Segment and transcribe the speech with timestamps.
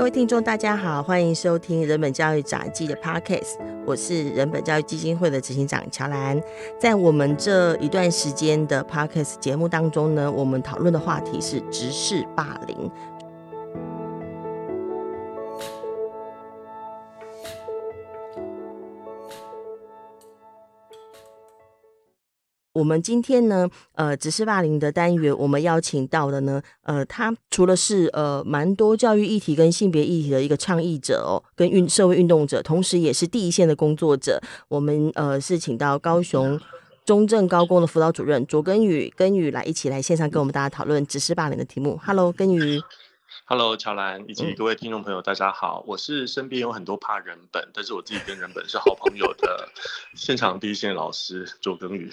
[0.00, 6.40] 各位听众，大家好，欢迎收听人本教育杂记的 Podcast，我是人本教育基金会的执行长乔兰。
[6.78, 12.90] 在我们这一段时间的 Podcast 节目当中呢，我们讨论的话题是直视霸凌。
[22.80, 34.40] 我们今天呢，呃，只是霸凌的单元，我们邀请到的呢，呃，他除了是呃蛮多教育议题跟性别议题的一个倡议者哦，跟运社会运动者，同时也是第一线的工作者。
[34.68, 36.58] 我们呃是请到高雄
[37.04, 42.00] 中正高工的辅导主任卓根宇，根宇来一起来线上跟我们大家讨论只是霸凌的题目。
[42.02, 42.80] Hello，根宇。
[43.44, 49.68] Hello，乔兰以及各位听众朋友，大家好，我是身边有很多怕人本，但是我自己跟人本是好朋友的
[50.14, 52.08] 现场第一线老师周耕宇，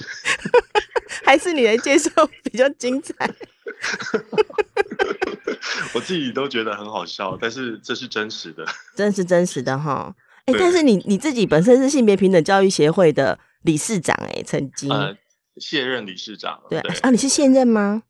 [1.24, 2.10] 还是你来介绍
[2.44, 3.14] 比较精彩？
[5.94, 10.16] 我自己都觉得很好笑，但是这是真实的，真是真实的哈。
[10.46, 15.16] 哎、欸，但是你你自己本身是性别平等教育协会的理事长、欸，哎，曾经呃
[15.58, 18.02] 卸任理事长，对，对啊，你是现任吗？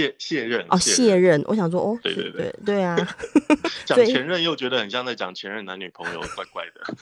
[0.00, 2.96] 卸卸任哦，卸任，我想说哦，对对对对对啊，
[3.84, 6.94] 讲前任又觉得很像在讲前任男女朋友，怪怪的，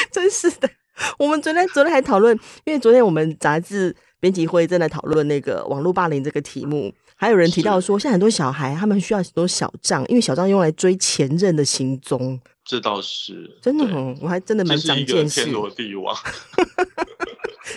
[0.10, 0.68] 真是的。
[1.16, 12.40] 我们昨天昨天还讨论，因为昨天我们杂志编辑会正在讨论那个网络霸凌这个题目，还有人提到说，现在很多小孩他们需要很多小账，因为小账用来追前任的行踪。
[12.64, 13.84] 这倒是真的，
[14.20, 15.42] 我还真的蛮长见识。
[15.42, 16.16] 天罗地网。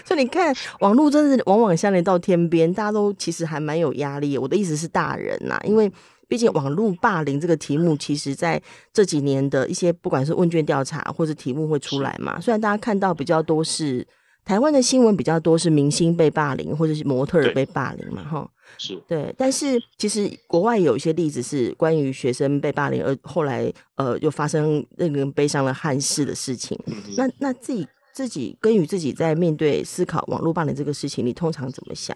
[0.05, 4.37] 所以你看，网络真是往往相连到天边，大家都其实还蛮有压力。
[4.37, 5.91] 我的意思是大人呐，因为
[6.27, 8.61] 毕竟网络霸凌这个题目，其实在
[8.93, 12.39] 这几年的一些不管是问卷调查或者题目会出来嘛。
[12.39, 14.05] 虽然大家看到比较多是
[14.45, 19.33] 台湾的新闻比较多是明星被霸凌或者是模特儿被霸凌嘛，哈，是对。
[19.37, 26.77] 但是其实国外有一些例子是关于学生被霸凌，而后来呃又发生令人悲伤的憾事的事情。
[27.17, 27.87] 那那自己。
[28.13, 32.15] 自己跟于自己在面对思考网络霸凌这个事情，你通常怎么想？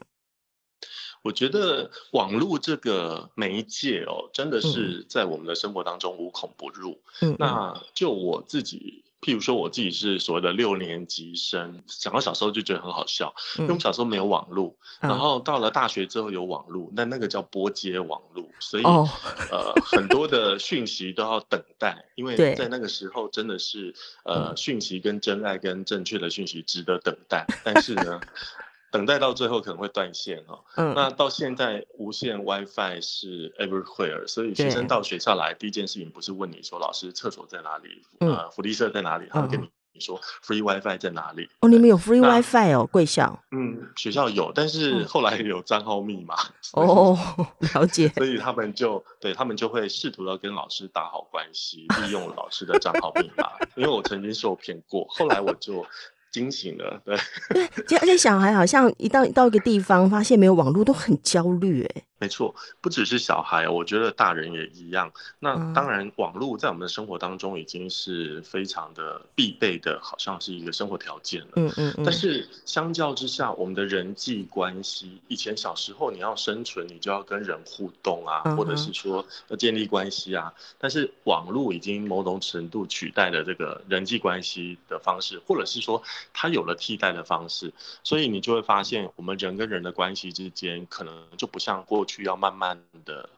[1.24, 7.00] 我觉得网络这个媒介哦，真的是在我们的生活当中无孔不入。
[7.22, 9.04] 嗯，那就我自己。
[9.25, 19.09] 譬如说我自己是所谓的六年级生，想到小时候就觉得很好笑，嗯、因为我们小时候没有网络，嗯、然后到了大学之后有网络，那那个叫拨接网络，所以、哦、
[19.50, 28.22] 呃很多的讯息都要等待，因为在那个时候真的是呃讯息跟真爱跟正确的讯息值得等待，但是呢。
[28.95, 30.63] 等待到最后可能会断线哦。
[30.78, 38.01] 嗯，那到现在无线 WiFi 是 everywhere，所以学生到学校来第一件事情不是问你说，老师厕所在哪里？
[38.22, 39.28] 嗯、呃，福利社在哪里？
[39.29, 41.50] 他会跟你说 free WiFi 在哪里？
[41.59, 43.38] 哦，你们有 free WiFi 哦，贵校？
[43.51, 46.35] 嗯，学校有，但是后来有账号密码。
[46.72, 47.17] 哦，
[47.73, 48.07] 了解。
[48.16, 53.51] 所以他们就对他们就会试图要跟老师打好关系，利用老师的账号密码。
[53.75, 55.85] 因为我曾经受骗过，后来我就。
[56.35, 57.18] 惊醒了，对
[57.88, 62.03] 对，而且小孩好像一到到一个地方，发现没有网络，都很焦虑，哎。
[62.18, 65.12] 没错，不只是小孩，我觉得大人也一样。
[65.38, 71.50] 那当然，网络在我们的生活当中已经是非常的必备的，好像是一个生活条件了。
[71.57, 71.94] 嗯嗯。
[72.06, 80.52] 但是相较之下，我们的人际关系，以前小时候你要生存，你就要跟人互动啊，或者是说要建立关系啊。
[80.79, 86.02] 但是网络已经某种程度取代了这个人际关系的方式，或者是说
[86.34, 92.24] 它有了替代的方式，所以你就会发现，我们人跟人的关系之间可能就不像过去。
[92.24, 93.30] 要慢慢的，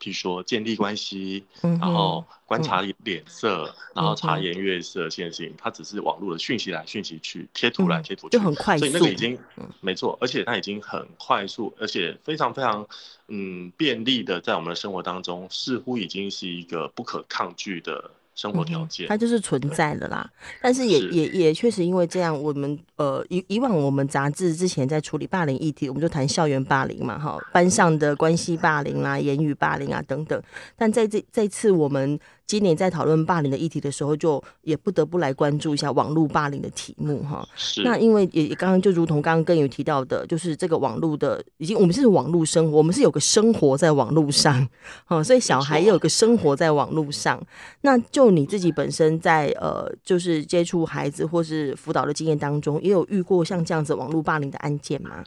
[0.00, 12.86] 譬如说建立关系，嗯、然后观察脸色，嗯、然后察言悦色，现行，它只是网络的讯息来讯息去，贴图来贴图去，就很快速，所以那个已经，嗯、没错，而且它已经很快速，而且非常非常
[13.28, 18.10] 嗯便利的，在我们的生活当中，似乎已经是一个不可抗拒的。
[18.36, 20.30] 生活条件、嗯，它就是存在的啦。
[20.62, 30.40] 但是也是也也确实因为这样，我们呃以以往我们杂志之前在处理霸凌议题，我们就谈校园霸凌嘛，哈，班上的关系霸凌啦、言语霸凌啊等等。
[30.76, 32.16] 但在这这次我们。
[32.46, 37.46] 今年在讨论霸凌的议题的时候，就也不得不来关注一下网络霸凌的题目哈。
[37.56, 37.82] 是。
[37.82, 44.66] 那因为也刚刚就如同刚刚耕宇提到的，就是这个网络的，已经我们是网络生活，我们是有个生活在网络上，
[45.04, 47.44] 哈，所以小孩也有个生活在网络上。
[47.80, 55.24] 那就你自己本身在呃，就是接触孩子或是辅导的经验当中，也有遇过像这样子网络霸凌的案件吗？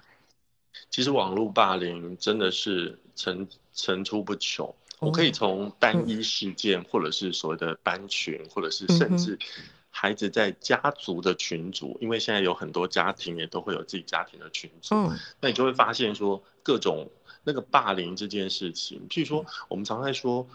[0.89, 4.73] 其实网络霸凌真的是层层出不穷。
[4.99, 9.39] 我可以从单一事件，或者是所谓的班群，或者是甚至
[9.89, 14.95] 孩子在家族的群组，因为现在有很多家庭也都会有自己家庭的群组，
[15.39, 17.09] 那你就会发现说各种
[17.45, 20.45] 那个霸凌这件事情，譬如说我们常在说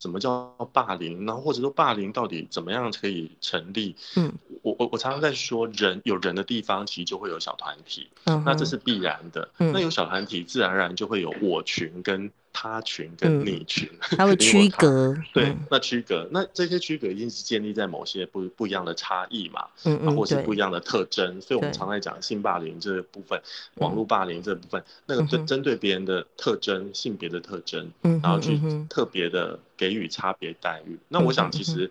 [0.00, 3.94] 什么叫霸凌，然后或者说霸凌到底怎么样可以成立？
[4.16, 4.32] 嗯，
[4.62, 9.50] 我我我常常在说，人有人的地方，其实就会有小团体，嗯，那这是必然的。
[9.58, 12.30] 嗯，那有小团体，自然而然就会有我群跟。
[12.54, 23.42] 他群跟你群，嗯、他会 区隔，对，那区隔，那这些区隔一定是建立在某些不不一样的差异嘛，嗯嗯，或是不一样的特征，所以我们常在讲性霸凌这个部分，
[23.74, 28.58] 网络霸凌这部分，嗯、那个针针对别人的特征、嗯、性别的特征，嗯，然后去
[28.88, 31.90] 特别的给予差别待遇，嗯、那我想其实。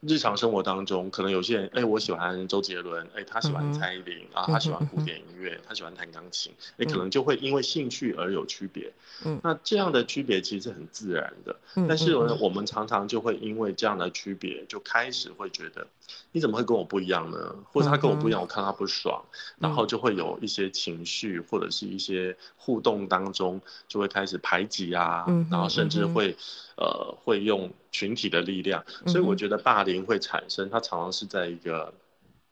[0.00, 8.90] 日常生活当中，可能有些人，哎、欸，我喜欢周杰伦，哎、欸，他喜欢蔡依林、嗯、啊，他喜欢古典音乐，嗯、他喜欢弹钢琴，哎、欸，可能就会因为兴趣而有区别。
[9.26, 11.54] 嗯，那这样的区别其实是很自然的。
[11.74, 15.86] 嗯，但是呢，我们常常就会因为这样的区别，就开始会觉得，
[16.32, 17.54] 你怎么会跟我不一样呢？
[17.72, 26.36] 或者他跟我不一样，我看他不爽，嗯、然后就会有一些情绪或者是一些互动当中，就会开始排挤啊，嗯、然后甚至会。
[26.76, 31.92] 呃，会用群体的力量，所以我觉得霸凌会产生，它常常是在一个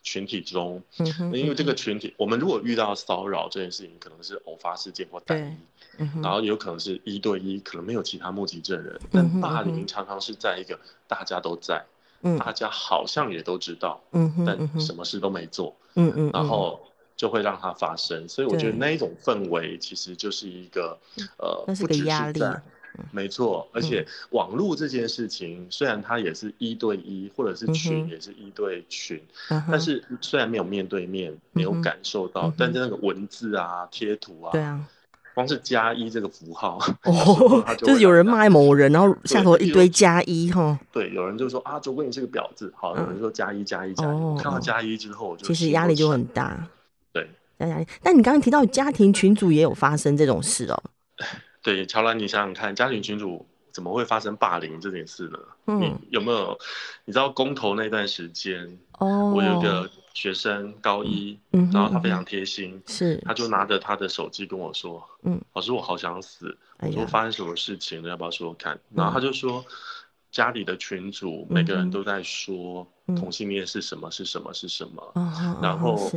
[0.02, 0.82] 群体中，
[1.32, 5.58] 因为这个群体，我们如果遇到骚扰这件事情，可能是偶发事件或单
[5.98, 11.86] 一，然后有可能是一对一，可能没有其他目击证人，但霸凌常常是在一个大家都在，
[12.38, 16.80] 大家好像也都知道，嗯但什么事都没做，嗯然后
[17.16, 20.98] 就会让它发生，所以我觉得那一种氛围其实就是一个
[21.38, 22.40] 呃，那是个压力。
[23.12, 29.22] 没错，而且网络这件事情，虽然它也是一对一，或者是群也是一对群，
[29.70, 34.84] 但是虽然没有面对面，没有感受到，但是那个文字啊、贴图啊，对啊，
[35.38, 46.66] 光是加一这个符号，哦， 就是有人骂某人，然后下头一堆加一哈，对，有人就说啊，周哥你是个婊子，好，有人说加一加一加一，看到加一之后，其实压力就很大，
[47.12, 47.86] 对，压力。
[48.02, 50.82] 但你刚刚提到家庭群组也有发生这种事哦。
[51.62, 53.46] 对，乔兰，你想想看，家庭群组
[53.78, 55.38] 怎么会发生霸凌这件事呢？
[55.66, 56.58] 嗯，你有没有？
[57.04, 68.76] 你知道公投那段时间，哦，我有个学生高一，嗯，然后他非常贴心，是，他就拿着他的手机跟我说，嗯，老师，我好想死，我说发生什么事情了，要不要说说看？
[68.92, 69.64] 然后他就说，
[70.32, 72.84] 家里的群主每个人都在说
[73.14, 75.12] 同性恋是什么是什么是什么，
[75.62, 76.10] 然后。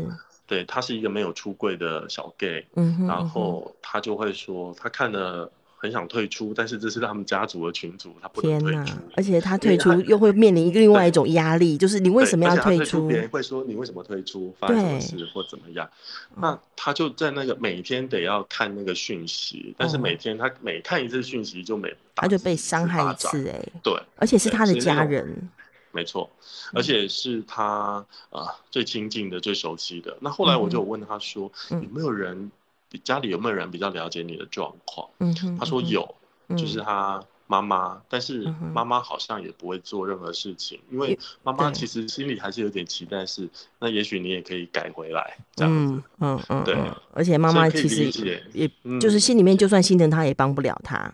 [0.48, 2.68] 对，他是一个没有出柜的小 gay，
[3.08, 5.50] 然后他就会说，他看了
[5.82, 8.96] 很想退出，但是这是他们家族的群组，他不能退出。
[9.16, 13.08] 而且他退出又会面临一个另外一种压力，就是你为什么要退出？
[13.08, 14.56] 别人会说你为什么退出？
[14.60, 15.90] 发生什么事或怎么样？
[16.36, 25.50] 那他就在那个每天得要看那个讯息，但是每天他每看一次讯息就每他就被伤害一次哎，对，而且是他的家人。
[25.94, 26.30] 没错，
[26.74, 30.16] 而且是他啊、呃、最亲近的、最熟悉的。
[30.22, 32.50] 那后来我就问他说：“嗯、有没有人，
[33.00, 36.16] 家里有没有人比较了解你的状况？”嗯哼，他说有，
[36.48, 38.02] 嗯、就是他妈妈。
[38.10, 43.50] 但是妈妈好像也不会做任何事情，嗯、因为妈妈其实心里还是有点期待是，是
[43.80, 45.94] 那也许你也可以改回来这样子。
[45.94, 46.76] 嗯嗯嗯，对。
[47.14, 48.06] 而且妈妈其实
[48.54, 51.14] 也就是心里面就算心疼他，也帮不了他。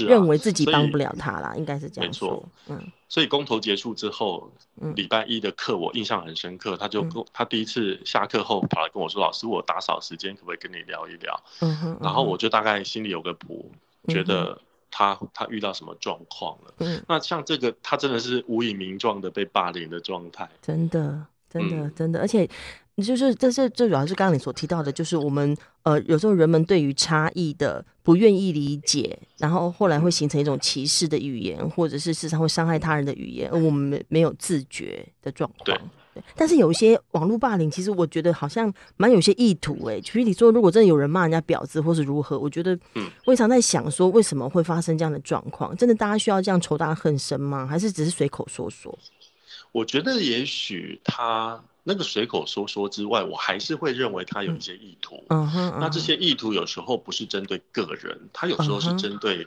[0.00, 2.28] 我认为自己帮不了他啦，应该是这样说。
[2.28, 4.50] 没错，嗯，所以公投结束之后，
[4.94, 6.76] 礼拜一的课我印象很深刻。
[6.76, 11.98] 他就跟他第一次下课后跑来跟我说：“老师，我打扫时间可不可以跟你聊一聊？”嗯哼。
[12.00, 13.70] 然后我就大概心里有个谱，
[14.08, 14.60] 觉得
[14.90, 16.74] 他他遇到什么状况了。
[16.78, 17.04] 嗯。
[17.08, 20.48] 那像这个，他真的是无以名状的被霸凌的状态。
[20.60, 22.48] 真的，真的，真的，而且。
[22.96, 35.64] 就是这是最主要是刚刚你所提到的，就是我们呃有时候人们对于差异的不愿意理解，然后后来会形成一种歧视的语言，或者是时常会伤害他人的语言，而我们没没有自觉的状况。
[35.64, 39.98] 对，但是有一些网络霸凌，其实我觉得好像蛮有些意图哎。
[40.00, 45.74] 举例你说，如果真的有人骂人家婊子或是如何，我觉得，嗯我也常在想说，为什么会发生这样的状况？
[45.78, 47.66] 真的大家需要这样仇大恨深吗？
[47.66, 48.96] 还是只是随口说说？
[49.72, 51.58] 我觉得也许他。
[51.84, 55.24] 那个随口说说之外，我还是会认为他有一些意图。
[55.28, 59.44] 嗯哼，那这些意图有时候不是针对个人，他有时候是针对，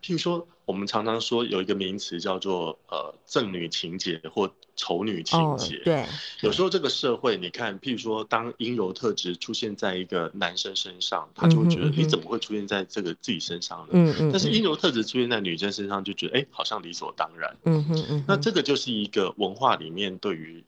[0.00, 5.78] 譬如说，我们常常说有一个名词叫做呃憎女情节或丑女情结。
[5.78, 6.06] 对，
[6.42, 13.88] 有时候这个社会，你看，譬如说，当阴柔特质出现在一个男生身上，他就会觉得你怎么会出现在这个自己身上呢？
[13.92, 14.30] 嗯嗯。
[14.30, 17.56] 但是阴柔特质出现在女生身上，就觉得哎，好像理所当然。
[17.64, 18.24] 嗯哼嗯。
[18.28, 20.62] 那这个就是一个文化里面对于。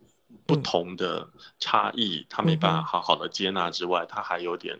[0.46, 4.78] 不同的差异，他没办法好好的接纳之外，他还有点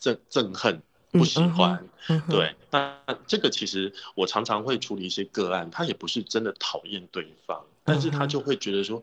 [0.00, 1.88] 憎憎恨、不喜欢。
[2.28, 9.02] 对，那这个其实我常常会处理一些个案，他也不是真的讨厌对方，但是他就会觉得说，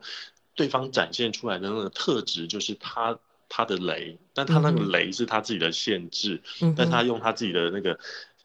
[0.54, 3.18] 对方展现出来的那个特质就是他
[3.48, 6.40] 他的雷，但他那个雷是他自己的限制，
[6.76, 7.96] 但他用他自己的那个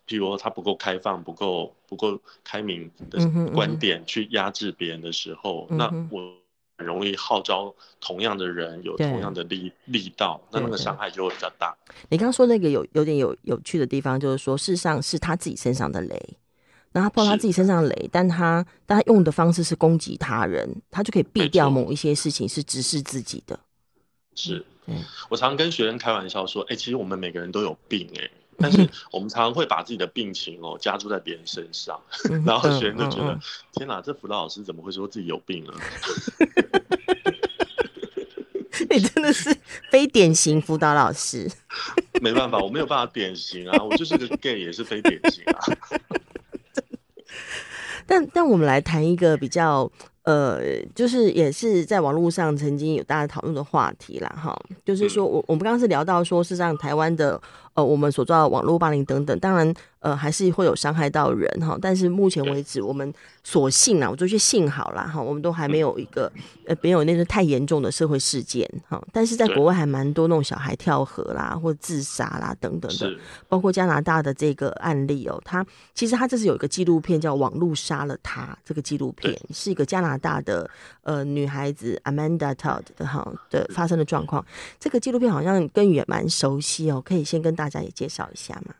[0.07, 3.19] 譬如说他不够开放、不够不够开明的
[3.51, 6.33] 观点去压制别人的时候，嗯、那我
[6.77, 11.75] 很容易号召同样的人有同样的力力道，那那个伤害就会比较大。
[12.09, 16.37] 你刚刚说那个有有点有有趣的地方，就是说事实上是他自己身上的雷，
[16.91, 23.59] 然后他碰他自己身上的雷，但他但他用的方式是攻击他人，他就可以避掉某一些事情是直视自己的。
[24.35, 24.65] 是，
[25.29, 28.31] 我常跟学生开玩笑说，哎、欸，其实我们每个人都有病、欸，哎。
[28.59, 31.99] 但是我们常常会把自己的病情哦 加注在别人身上，
[32.45, 33.37] 然后学生就觉得
[33.73, 35.73] 天哪，这辅导老师怎么会说自己有病呢？
[38.89, 39.55] 你真的是
[39.89, 41.51] 非典型辅导老师。
[42.21, 45.59] 没办法，我没有办法典型啊，我就是个 gay，也是非典型啊。
[48.07, 49.91] 但但我们来谈一个比较。
[50.25, 50.59] 呃，
[50.95, 57.39] 就是也是在网络上曾经有大家讨论的话题啦，哈，就是说我我们刚刚是聊到说，是让台湾的
[57.75, 63.13] 呃，我们所抓的网络霸凌等等，当然呃还是会有伤害到人哈，但是目前为止我们
[63.43, 66.31] 所幸啊，我就去幸好啦哈，我们都还没有一个
[66.65, 73.13] 呃没有那个太严重的社会事件哈，但是在国外还蛮多那种小孩跳河啦或自杀啦等等的，
[73.49, 80.69] 包括加拿大的这个案例哦，他其实他这是有一个纪录片叫《网络杀了他》，这个纪录片是一个加拿大的
[81.03, 84.45] 呃女孩子 Amanda Todd 的哈的发生的状况，
[84.79, 88.75] 这个纪录片好像跟也蛮熟悉哦，可以先跟大大家也介绍一下嘛？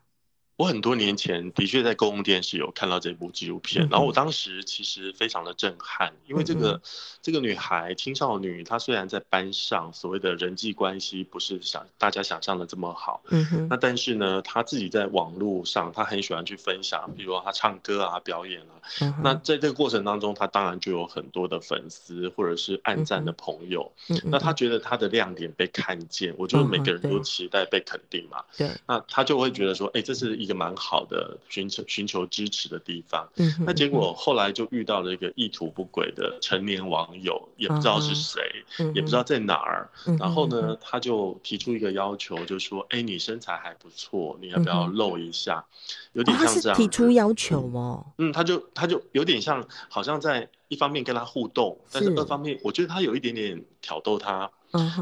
[0.57, 6.81] 我很多年前的确在公共电视有看到这部纪录片，然后我当时其实非常的震撼，因为这个
[7.21, 23.91] 这个女孩青少女，她虽然在班上所谓的人际关系不是想大家想象的这么好，嗯，那但是呢，她自己在网络上，她很喜欢去分享，比如说她唱歌啊、表演啊，那在这个过程当中，她当然就有很多的粉丝或者是暗赞的朋友，
[24.23, 38.39] 那她觉得她的亮点被看见，我觉得每个人都期待被肯定嘛，对，那她就会觉得说，哎，这是一个蛮好的寻求寻求支持的地方，嗯，那结果后来就遇到了一个意图不轨的成年网友，也不知道是谁，
[38.77, 45.65] 嗯，也不知道在哪儿，嗯，然后呢，他就提出一个要求，就说，哎，你身材还不错，你要不要露一下？
[46.13, 54.51] 有点像这样，哦，提出要求哦，嗯，他就他就有点像，好像在一方面跟他互动，但是二方面，我觉得他有一点点挑逗他。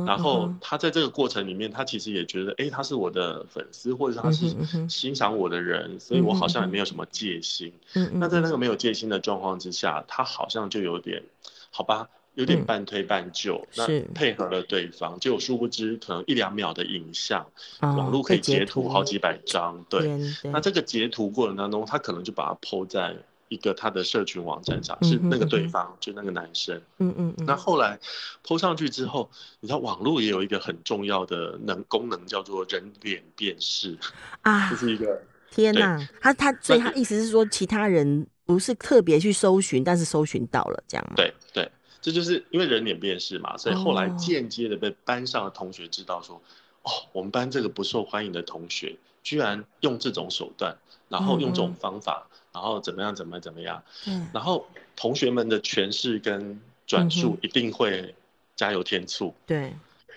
[0.07, 4.55] 然后他在这个过程里面，他其实也觉得，哎，他是我的粉丝，或者他是
[4.89, 7.71] 欣赏我的人，所以我好像也没有什么戒心。
[8.13, 8.63] 那在那个。
[8.63, 11.21] 没有戒心的状况之下，他好像就有点，
[11.69, 17.45] 好吧，有点半推半就，那配合了对方，结果殊不知，可能一两秒的影像，
[17.81, 23.13] 网络可以截图好几百张，对，那这个截图过程当中，他可能就把它 po 在。
[23.53, 26.75] 一个他的社群网站上是那个对方，嗯、就那个男生。
[26.97, 27.45] 嗯嗯，嗯。
[27.45, 27.99] 那后来
[28.43, 29.29] PO 上去之后，
[29.59, 33.95] 你知道网络也有一个很重要的能功能，叫做人脸辨识
[34.41, 36.09] 啊，这是一个天哪！
[36.19, 41.13] 他他所以他意思是说，其他人不是特别去搜寻，但是搜寻到了这样吗？
[41.15, 46.41] 对对，这就是因为人脸辨识嘛，所以后来间接的被班上的同学知道说，
[46.81, 50.75] 哦，哦，我们班这个不受欢迎的同学，居然用这种手段，
[51.07, 52.27] 然后用这种方法。
[52.53, 53.15] 然后怎么样？
[53.15, 53.83] 怎么怎么样？
[54.07, 58.13] 嗯，然后同学们的诠释跟转述一定会
[58.55, 59.73] 加油添醋，对，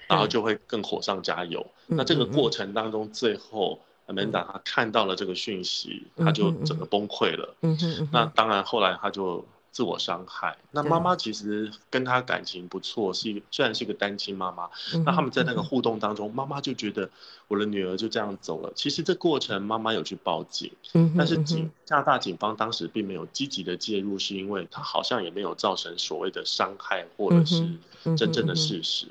[0.07, 1.67] 然后就会更火上加油。
[1.87, 7.55] 那这个过程当中，最后 Amanda 她看到了这个讯息，她就整个崩溃了。
[7.63, 9.47] 嗯嗯，那当然后来她就。
[9.77, 10.57] 自我伤害。
[10.71, 14.71] 那妈妈其实跟他感情不错，是一个虽然是一个单亲妈妈，
[15.05, 17.11] 那他们在那个互动当中，妈妈就觉得
[17.47, 18.73] 我的女儿就这样走了。
[18.75, 20.73] 其实这过程妈妈有去报警，
[21.15, 27.69] 但是警加拿大警方当时并没有积极的介入，是因为他好像也没有造成所谓的伤害或者是
[28.17, 29.09] 真正的事实。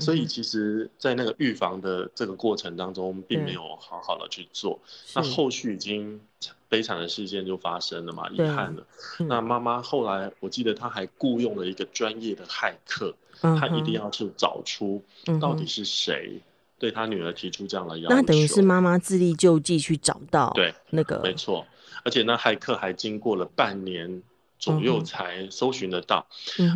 [0.00, 4.80] 所以其实，在那个预防的这个过程当中，并没有好好的去做。
[5.14, 6.18] 那后续已经。
[6.68, 8.86] 悲惨的事件就发生了嘛，遗憾了。
[9.20, 15.02] 那妈妈后来，我记得她还雇佣了一个专业的骇客，她一定要去找出
[15.40, 16.38] 到底是谁
[16.78, 18.14] 对她女儿提出这样的要求。
[18.14, 21.66] 那等于是妈妈自力救济去找到，对那个没错。
[22.04, 24.22] 而且那骇客还经过了半年
[24.58, 26.26] 左右才搜寻得到。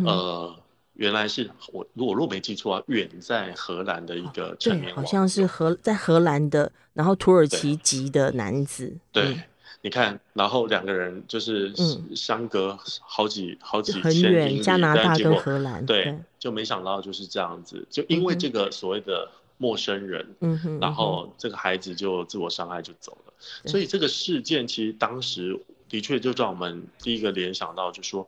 [0.05, 0.53] 呃，
[0.93, 9.39] 原来是我如果若没记错啊，远在荷兰的一个成年，好像是荷在荷兰的，然后土耳其籍的男子，对。
[9.85, 11.73] 你看，然后两个人就是
[12.15, 23.33] 相隔好几、嗯、好几千英里，加拿大跟荷兰，对，对，就没想到就是这样子，就因为这个所谓的陌生人，嗯哼，然后这个孩子就自我伤害就走了。
[23.65, 25.59] 嗯、所以这个事件其实当时
[25.89, 28.25] 的确就让我们第一个联想到，就是说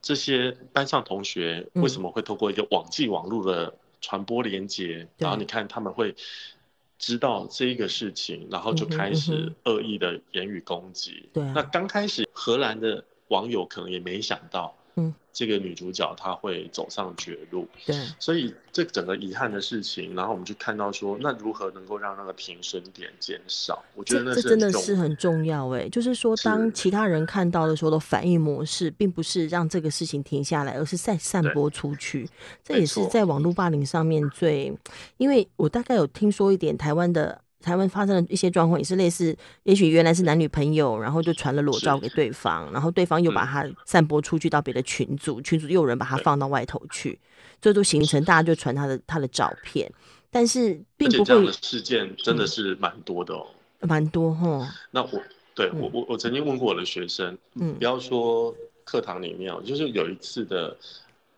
[0.00, 6.16] 这些班上同学为什么会透过一个网际网络的传播连接，然后你看他们会。
[7.00, 11.28] 知道这一个事情，然后就开始恶意的言语攻击。
[11.32, 14.76] 对、嗯，那刚开始荷兰的网友可能也没想到。
[14.96, 23.82] 嗯，这个女主角她会走上绝路，对，所以这整个遗憾的事情，然后我们就看到说，那如何能够让那个停损点减少？
[23.94, 32.28] 我觉得那这真的是很重要哎，就是说，当其他人看到的时候的反应模式，并不是让这个事情停下来，而是再散播出去。
[32.64, 34.76] 这也是在网络霸凌上面最，
[35.18, 37.40] 因为我大概有听说一点台湾的。
[37.62, 47.18] 台湾发生的一些状况也是类似，也许原来是男女朋友，然后就传了裸照给对方，然后对方又把它散播出去到别的群组，嗯、群组又有人把它放到外头去，
[47.60, 49.90] 最后形成大家就传他的他的照片，
[50.30, 53.46] 但是并不会这样的事件真的是蛮多的哦，
[53.80, 54.74] 蛮、嗯、多哈。
[54.90, 55.22] 那我
[55.54, 60.76] 对我我我曾经问过我的学生，嗯，不要说课堂里面哦，就是有一次的。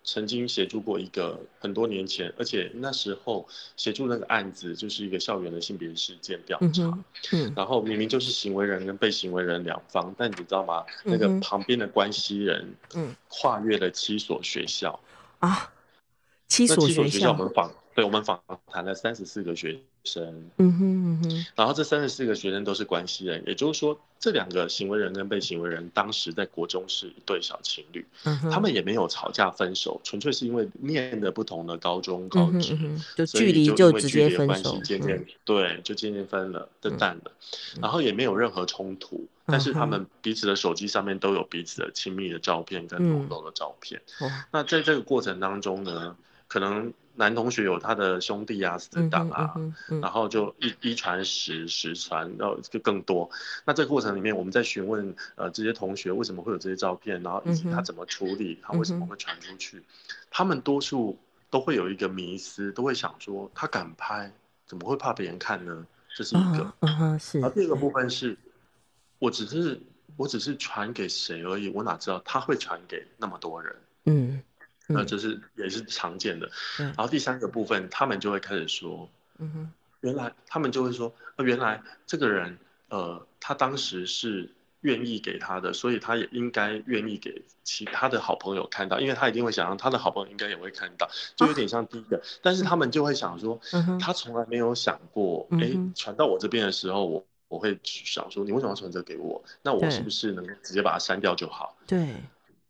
[0.04, 7.04] 曾经协助过一个很多年前，而且那时候协助那个案子就是一个校园的性别事件调查，嗯。
[7.32, 10.84] 嗯，然后明明就是行为人跟被行为人两方，但你知道吗？
[11.04, 14.98] 嗯、那个旁边的关系人，嗯，跨越了七所学校
[15.38, 15.72] 啊，
[16.48, 23.98] 七所学校，我们访，对，我们访谈了三十四个学生，嗯哼嗯哼，然后这三十四个学生都是关系人，也就是说。
[24.22, 37.32] 这两个行为人跟被行为人当时在国中是一对小情侣，嗯、他们也没有吵架分手，纯粹是因为念的不同的高中高职、嗯，就距离就直接分手，渐渐、嗯、对，就渐渐分了，就淡了、
[37.74, 46.16] 嗯，然后也没有任何冲突、嗯，但是他们彼此的手机上面都有彼此的亲密的照片跟浓浓的照片、嗯，那在这个过程当中呢，
[46.46, 46.92] 可能。
[47.14, 53.28] 男同学有他的兄弟啊、死党啊、嗯嗯嗯，然后就一一传十，十传，然后就更多。
[53.66, 59.84] 那这个过程里面，我们在询问呃这些同学为什么会有这些照片，然后以及他怎么处理，他为什么会传出去、嗯，
[60.30, 61.18] 他们多数
[61.50, 64.32] 都会有一个迷思，都会想说他敢拍，
[64.66, 65.86] 怎么会怕别人看呢？
[66.16, 66.72] 这是一个。
[66.80, 67.40] 嗯哼，是。
[67.40, 68.36] 然后第二个部分是，
[69.18, 69.78] 我只是
[70.16, 73.76] 我只是传给谁而已，我哪知道他会传给那么多人？
[74.06, 74.42] 嗯。
[74.92, 84.50] 那就是也是常见的，然后第三个部分，他们就会开始说，嗯哼，原来他们就会说，呃，原来这个人，呃，他当时是
[84.80, 93.60] 愿意给他的，所以他也应该愿意给其他的好朋友看到，因为他一定会想让他的好朋友应该也会看到，就有点像第一个，但是他们就会想说，
[94.00, 99.44] 他从来没有想过，哎，传到我这边的时候，我我会想说，你为什么要传这给我？
[99.62, 101.76] 那我是不是能直接把它删掉就好？
[101.86, 102.16] 对，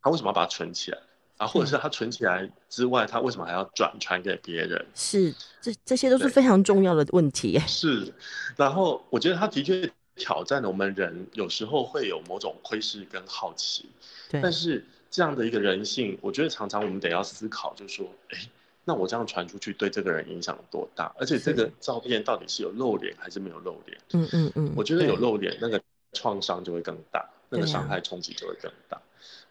[0.02, 0.98] 他为什么要把它存起来？
[1.42, 4.86] 啊，或者是他存起来之外，他为什么还要转传给别人？
[4.94, 7.58] 是，这这些都是非常重要的问题。
[7.66, 8.14] 是，
[8.56, 13.86] 然后我觉得他的确挑战了我们人，有时候会有某种窥视跟好奇。
[14.30, 14.40] 对。
[14.40, 18.38] 但是这样的一个人性，我觉得常常我们得要思考，就是说，哎，
[18.84, 21.12] 那我这样传出去对这个人影响有多大？
[21.18, 23.98] 而且这个照片到底是有露脸还是没有露脸？
[24.12, 24.72] 嗯嗯嗯。
[24.76, 28.96] 我觉得有露脸，那个创伤就会更大，那个伤害冲击就会更大。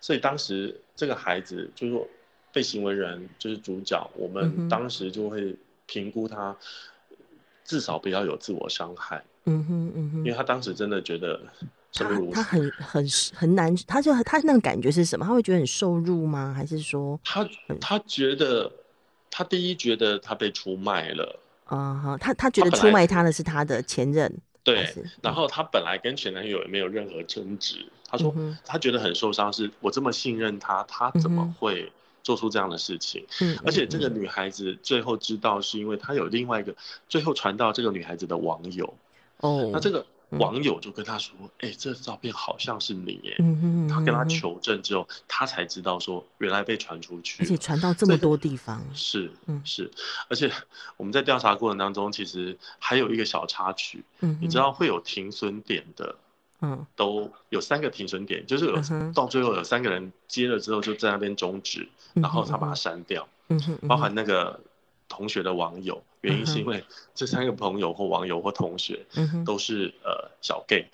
[0.01, 2.05] 所以当时这个孩子就是说
[2.51, 6.53] 被行为人就是主角，我们当时就会评估他
[7.63, 9.23] 至少不要有自我伤害。
[9.45, 11.39] 嗯哼嗯哼，因为他当时真的觉得
[11.93, 15.25] 他他很很很难，他就他那个感觉是什么？
[15.25, 16.53] 他会觉得很受辱吗？
[16.53, 17.47] 还是说他
[17.79, 18.71] 他觉得
[19.29, 22.17] 他第一觉得他被出卖了啊？
[22.19, 24.31] 他他觉得出卖他的是他的前任。
[24.63, 27.85] 对，然后他本来跟前男友也没有任何争执。
[28.11, 33.25] 他说他觉得很受伤，是我这么信任他，他怎么会做出这样的事情？
[33.39, 36.75] 嗯，而且这个女孩子最后知道，是因为她有另外一个
[37.07, 38.93] 最后传到这个女孩子的网友。
[39.37, 40.05] 哦，那这个。
[40.39, 43.35] 网友就跟他说：“哎、欸，这照片好像是你耶。
[43.39, 48.81] 嗯”他跟他求证之后，他才知道说原来被传出去，而且传到这么多地方。
[48.93, 49.91] 是，嗯，是，
[50.29, 50.49] 而且
[50.95, 54.05] 我们在调查过程当中，其实还有一个小插曲。
[54.21, 56.15] 嗯，你知道会有停损点的，
[56.61, 58.79] 嗯，都有三个停损点，就是有
[59.13, 63.27] 到最后有三个人接了之后就在那边终止，然后他把它删掉。
[63.49, 64.59] 嗯哼，包含那个。
[65.13, 66.81] 同学的网友，原因是因为
[67.13, 69.05] 这三个朋友或网友或同学
[69.45, 70.89] 都是呃小 gay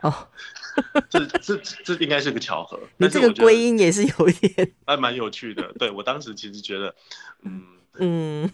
[0.00, 0.12] 哦，
[1.08, 2.80] 这这这应该是个巧合。
[2.98, 5.72] 那这个归因也是有一点还蛮有趣的。
[5.74, 6.92] 对，我当时其实觉得，
[7.42, 7.62] 嗯
[7.98, 8.50] 嗯。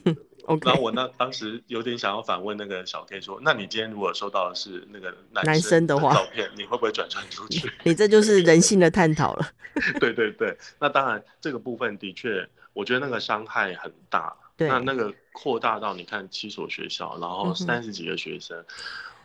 [0.62, 9.48] 然后我那当时有点想要反问那个小 gay 说：“那你今天如果收到的是那个男生的话，照片，你会不会转传出去？”你这就是 人性的探讨了。
[10.00, 14.34] 对对对，那当然这个部分的确，我觉得那个伤害很大。
[14.56, 18.64] 对，那那个扩大到你看七所学校，然后三十几个学生，嗯、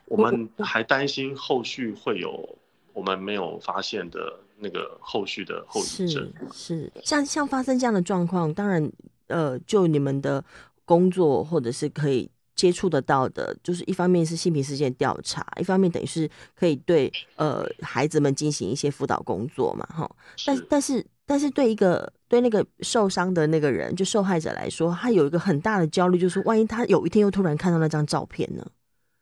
[0.08, 2.58] 我们还担心后续会有
[2.92, 6.34] 我们没有发现的那个后续的后遗症。
[6.52, 8.92] 是，是像像发生这样的状况，当然，
[9.28, 10.44] 呃，就你们的
[10.86, 20.10] 工作或者是可以接触得到的，就是一方面是性平事件调查，一方面等于是可以对呃孩子们进行一些辅导工作嘛，哈。
[20.46, 28.66] 但但是但是对一个对那个受伤的那个人，就受害者来说，他有一个很大的焦虑，就是万一他有一天又突然看到那张照片呢？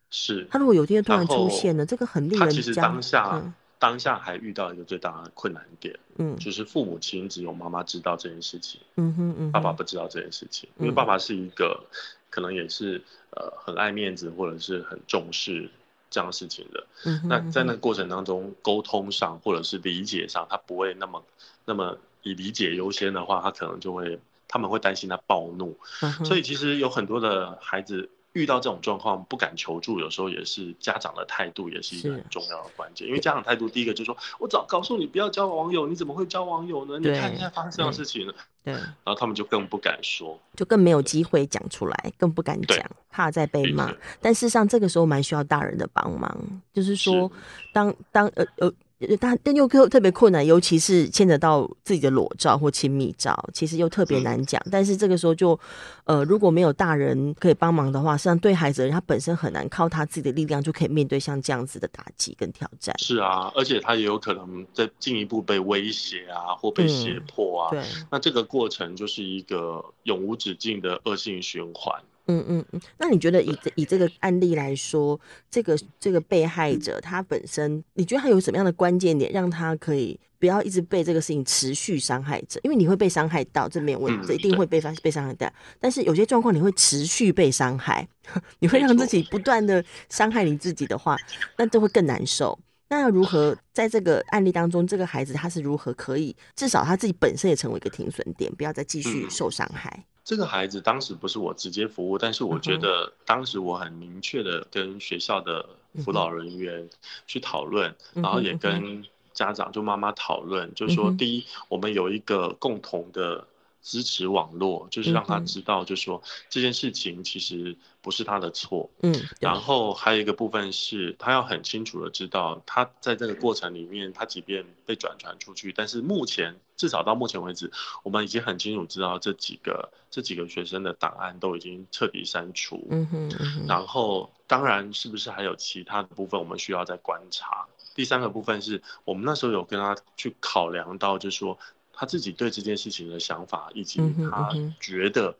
[0.09, 0.47] 是。
[0.49, 2.39] 他如果有一天又突然出现了，这个很令人。
[2.39, 11.83] 他其实当下、嗯、当下还遇到一个最大的困难点，嗯，就是父母亲只有妈妈知道这件事情，嗯哼嗯哼，爸爸不知道这件事情，因为爸爸是一个。
[12.31, 15.67] 可能也是呃很爱面子或者是很重视
[16.11, 21.23] 这样事情的，嗯、那在那个过程当中沟通上或者是理解上，他不会那么
[21.65, 28.07] 那么以理解优先的话，他可能就会他们会担心他暴怒，嗯，所以其实有很多的孩子。
[28.33, 33.07] 遇到这种状况不敢求助，有时候也是家长的态度，也是一个很重要的关键。
[33.07, 36.99] 因为家长态度，第一个就是说，我早告诉你不要交网友，你怎么会交网友呢？
[36.99, 42.77] 你看现在发生这样事情了，对，然后他们就更不敢说，就更没有机会讲出来，更不敢讲，
[43.09, 43.91] 怕再被骂。
[44.21, 47.31] 但事实上，这个时候蛮需要大人的帮忙，就是说，
[47.73, 48.71] 当当呃呃。
[49.19, 54.61] 但但又特特别困难，尤其是牵扯到自己的裸照或亲密照，其实又特别难讲。
[54.65, 54.69] 嗯。
[54.71, 55.57] 但是这个时候就，
[56.03, 62.93] 呃，如果没有大人可以帮忙的话，实际上对孩子人他本身很难靠他自己的力量就可以面对像这样子的打击跟挑战。
[62.99, 67.69] 是啊，而且他也有可能在进一步被威胁啊，或被胁迫啊。
[67.71, 67.81] 嗯。
[67.81, 67.83] 对。
[68.11, 71.95] 那这个过程就是一个永无止境的恶性循环。
[72.29, 82.59] 嗯嗯嗯，那你觉得以以这个案例来说，这个这个被害者他本身，你觉得他有什么样的关键点，让他可以不要一直被这个事情持续伤害着？
[82.63, 85.51] 因为你会被伤害到，这没有问题，这一定会被伤被伤害到。
[85.79, 88.07] 但是有些状况你会持续被伤害，
[88.59, 91.17] 你会让自己不断的伤害你自己的话，
[91.57, 92.57] 那就会更难受。
[92.91, 100.05] 那要如何在这个案例当中，这个孩子他是如何可以至少他自己本身也成为一个停损点，不要再继续受伤害？
[100.29, 105.65] 这个孩子当时不是我直接服务，但是我觉得当时我很明确的跟学校的
[106.05, 106.87] 辅导人员
[107.25, 113.47] 去讨论，然后也跟家长就妈妈讨论，就是说第一，我们有一个共同的。
[113.81, 118.89] 支持网络，就是让他知道，就是说这件事情其实不是他的错。
[119.01, 127.71] 嗯，然后还有一个部分是，他要很清楚的知道，他在这个过程里面，他即便被转传出去，但是目前至少到目前为止，
[128.03, 132.85] 我们已经很清楚知道这几个这几个学生的档案都已经彻底删除。
[132.91, 133.65] 嗯哼，嗯哼。
[133.67, 137.65] 然后，当然是不是还有其他的部分，我们需要再观察。
[137.95, 141.57] 第三个部分是我们那时候有跟他去考量到，就是说。
[141.99, 143.99] 他自己对这件事情的想法，以及
[144.31, 145.35] 他觉得，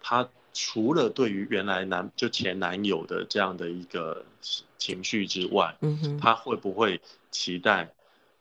[0.00, 4.24] 他除了对于原来男就前男友的这样的一个
[4.78, 5.76] 情绪之外，
[6.20, 7.88] 他会不会期待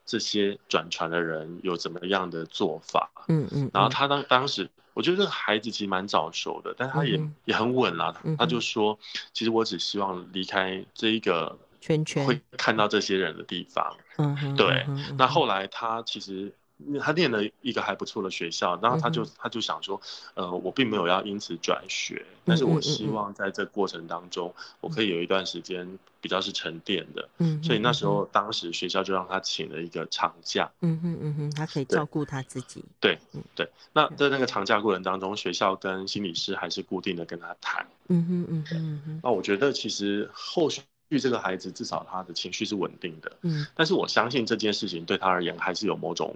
[0.08, 3.12] 这些转传的人有怎么样的做法？
[3.28, 3.70] 嗯嗯。
[3.72, 8.12] 然后他当当时，我觉得这个孩子其实蛮早熟的，但他也也很稳啦。
[8.40, 8.98] 他就说，
[9.34, 13.96] 其实我只希望离开这一个圈圈，会看到这些人的地方。
[14.18, 14.84] 嗯，对。
[15.16, 16.52] 那后来他其实。
[17.00, 20.00] 他念了一个还不错的学校，然后他就、嗯、他就想说，
[20.34, 27.30] 呃，我并没有要因此转学，但是我希望在这过程当中，嗯、我可以有一段时间比较是沉淀的。
[27.38, 30.72] 嗯，所以那时候当时学校就让他请了一个长假。
[30.82, 32.84] 嗯哼嗯哼，他可以照顾他自己。
[33.00, 33.70] 对，嗯对。
[33.94, 37.86] 那在那个长假过程当中，学校跟心理师还是固定的跟他谈。
[38.08, 39.20] 嗯哼嗯哼嗯哼。
[39.24, 40.82] 那我觉得其实后续。
[41.20, 46.34] 这个孩子至少他的情绪是稳定的，嗯，但是我相信这件事情对他而言还是有某种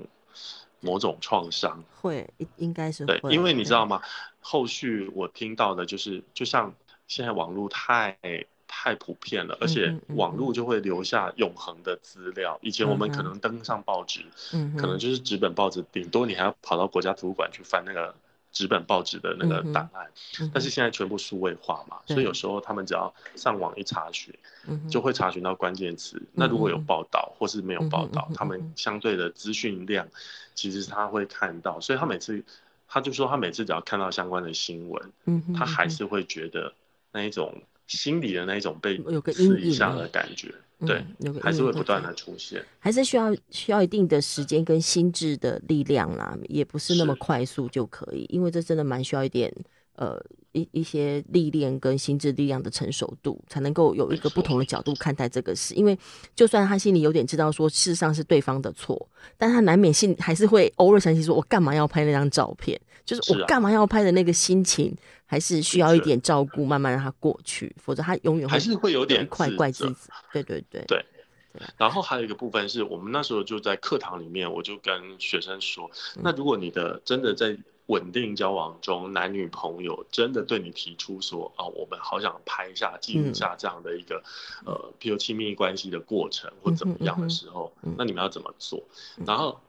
[0.80, 4.02] 某种创伤，会应该是会对，因为你知道吗？
[4.39, 6.74] 后续我听到的就是，就像
[7.08, 8.17] 现在网络太
[8.67, 12.58] 太普遍了，而且网络就会留下永恒的资料。
[12.62, 18.13] 以前我们可能登上报纸，嗯，可能就是纸本报纸，顶多你还要跑到国家图书馆去翻那个。
[18.56, 24.34] 纸本报纸的那个档案，嗯，但是现在全部数位化嘛，所以有时候他们只要上网一查询，
[24.89, 26.28] 就会查询到关键词，嗯。
[26.36, 30.08] 那如果有报道或是没有报道，嗯，他们相对的资讯量，
[30.56, 32.41] 其实他会看到，所以他每次
[32.88, 36.74] 他就说他每次只要看到相关的新闻，嗯，他还是会觉得
[37.12, 38.98] 那一种心里的那一种被
[39.34, 40.54] 刺一下的感觉。
[40.86, 41.02] 对，
[41.41, 49.50] 还是会不断的出现，还是需要需要一定的时间跟心智的力量啦，也不是那么快速就可以，因为这真的蛮需要一点
[49.95, 55.73] 呃一一些历练跟心智力量的成熟度，才能够有一个不同的角度看待这个事。
[55.73, 55.97] 因为
[56.36, 62.79] 就算他心里有点知道说事实上是对方的错，但他难免心还是会偶尔想起说，我干嘛要拍那张照片？
[63.05, 64.95] 就是我干嘛要拍的那个心情。
[65.27, 69.95] 还是需要一点照顾，慢慢让他过去，否则他永远还是会有点怪怪自己。
[70.31, 71.03] 对对对对。
[71.77, 75.89] 然后还有一个部分是我们那时候就在课堂里面，我就跟学生说，
[76.21, 84.24] 那如果你的真的在稳定交往中，男女朋友真的对你提出说啊，我们好想拍一下、记录一下这样的一个、
[84.65, 88.84] 嗯、呃，譬如亲密关系的过程或怎么样的时候，嗯嗯、那你们要怎么做？
[89.17, 89.60] 嗯、然后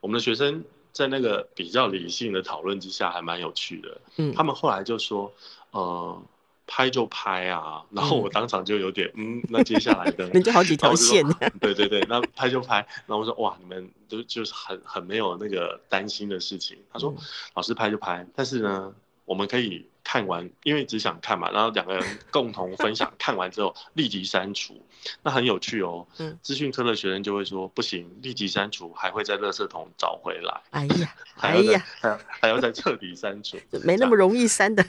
[0.00, 4.00] 我们的学生在那个比较理性的讨论之下，还蛮有趣的。
[4.16, 5.32] 嗯，他们后来就说，
[5.70, 6.22] 呃。
[6.72, 11.26] 拍就拍啊，然后我当场就有点嗯，嗯，那接下来的 人就好几条线，
[11.60, 16.78] 对对对，那拍就拍，然后我说哇，你们都就是很很没有那个担心的事情。
[16.92, 17.16] 他说、嗯、
[17.54, 24.84] 老师拍就拍，但是呢，我们可以看完，因为只想看嘛，然后两个人共同分享， 看完之后立即删除，
[25.22, 26.04] 那很有趣哦。
[26.18, 30.60] 嗯，资讯科的学生就会说不行，立即删除还会在垃圾桶找回来。
[30.70, 34.84] 哎呀，哎呀，还要还要再彻底删除， 没那么容易删的。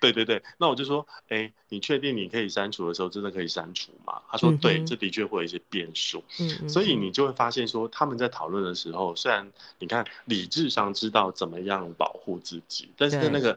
[0.00, 4.20] 对对对，那我就说，哎，你确定你可以删除的时候，真的可以删除吗？
[4.28, 6.24] 他说，对，这的确会有一些变数。
[6.40, 13.56] 嗯，所以你就会发现说，他们在讨论的时候，虽然你看理智上知道怎么样保护自己，但是在那个。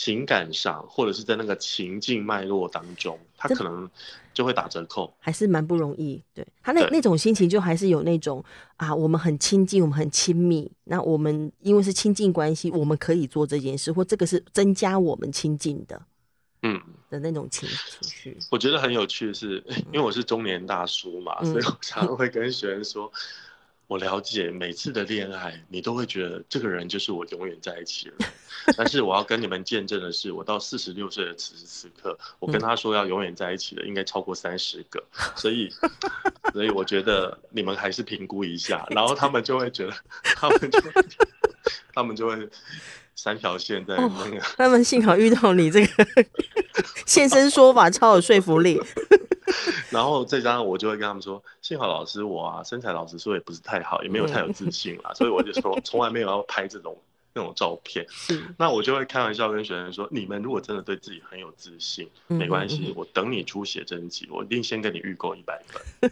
[0.00, 3.86] 情感上，或者是在那个情境脉络当中，他可能
[4.32, 6.22] 就会打折扣，还是蛮不容易。
[6.32, 8.42] 对他那那种心情，就还是有那种
[8.76, 10.72] 啊，我们很亲近，我们很亲密。
[10.84, 16.00] 那我们因为是亲近关系，我们可以做这件事，或这个是增加我们亲近的，
[16.62, 18.38] 嗯的那种情情绪。
[18.50, 23.12] 我觉得很有趣的是， 因为我是中年大叔嘛，嗯、所以我常常会跟学生说。
[23.90, 28.14] 我了解，每次的恋爱，你都会觉得这个人就是我永远在一起了。
[28.76, 35.02] 但是我要跟你们见证的是，我到四十六岁的此时此刻，我跟他说要永远在一起的，应该超过三十个。
[35.34, 35.68] 所以，
[36.54, 38.86] 所以我觉得你们还是评估一下。
[38.94, 40.80] 然后他们就会觉得，他们就，
[41.92, 42.48] 他们就会
[43.22, 44.38] 三条线在那个。
[44.38, 46.06] 哦，他们幸好遇到你这个
[47.04, 48.80] 现身说法，超有说服力。
[49.90, 56.96] 然后再加上我就会跟他们说，幸好老师我啊身材老实说也不是太好，也没有太有自信啦，所以我就说从来没有要拍这种
[57.34, 58.06] 那种照片。
[58.56, 66.10] 那我就会开玩笑跟学生说，你们如果真的对自己很有自信，没关系，我等你出写真集，我一定先跟你预购一百份。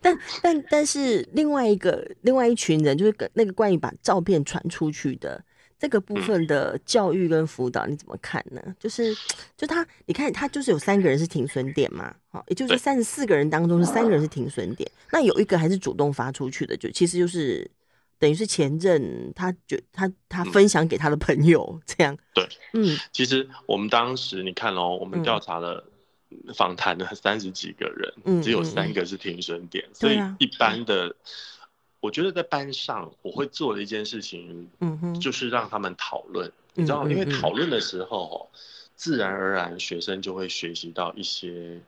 [0.00, 5.44] 但但但是另外一个另外一群人就是跟那个关于把照片传出去的。
[5.78, 8.58] 这个部分的教育跟辅导你怎么看呢？
[8.64, 9.14] 嗯、就是，
[9.58, 17.70] 就他，你看他就是有三个人是停损点嘛，好，也就是三十四个人当中是三个人是停损点，那有一个还是主动发出去的，就其实就是
[18.18, 22.16] 等于是前任，他就他他分享给他的朋友这样。
[22.32, 25.86] 对，嗯，其实我们当时你看哦，我们调查了
[26.54, 31.14] 访谈了三十几个人，嗯、只有三个是停损点，所以一般的。
[31.98, 36.52] 我觉得在班上我会做的一件事情，嗯哼，就是让他们讨论。
[36.74, 38.48] 你知道，因为讨论的时候，
[38.94, 41.80] 自然而然学生就会学习到一些，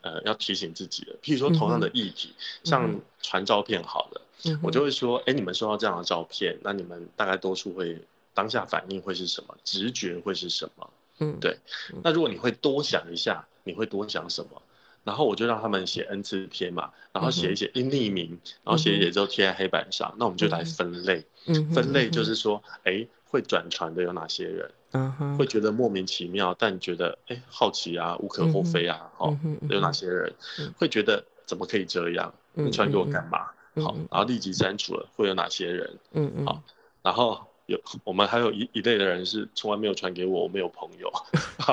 [0.00, 1.16] 呃，要提醒自己的。
[1.20, 4.22] 譬如说，同样的议题，像传照片好了，
[4.62, 8.00] 我就会说，哎，你们收到这样的照片，那你们大概多数会
[8.32, 9.54] 当下反应会是什么？
[9.62, 10.88] 直觉会是什么？
[11.18, 11.58] 嗯，对。
[12.02, 14.62] 那如果你会多想一下，你会多想什么？
[15.04, 21.26] 然后我就让他们写 N 次贴嘛，然后写一写匿名，嗯、然后写一写之后贴在黑板上，嗯、那我们就来分类。
[21.44, 24.70] 嗯、分类就是说，哎，会转传的有哪些人？
[24.92, 29.36] 嗯、哼会觉得莫名其妙，但觉得哎好奇啊，无可厚非啊，好、
[29.68, 30.32] 有哪些人？
[30.58, 32.32] 嗯、会觉得怎么可以这样？
[32.54, 33.50] 你传给我干嘛？
[33.82, 35.98] 好、然后立即删除了，会有哪些人？
[36.12, 36.62] 嗯嗯，好，
[37.02, 37.46] 然后。
[37.66, 41.10] 有 我们还有一一类的人是从来没有传给我，我没有朋友，